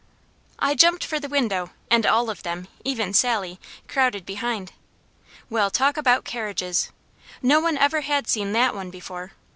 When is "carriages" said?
6.25-6.89